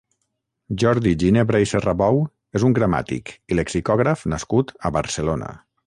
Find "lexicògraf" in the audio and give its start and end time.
3.61-4.29